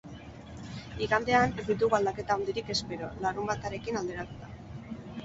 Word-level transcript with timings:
Igandean 1.07 1.53
ez 1.63 1.65
ditugu 1.67 1.97
aldaketa 1.97 2.37
handirik 2.37 2.71
espero, 2.77 3.11
larunbatarekin 3.27 4.01
alderatuta. 4.01 4.51